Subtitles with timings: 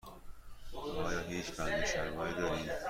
[1.03, 2.71] آیا هیچ بند شلواری دارید؟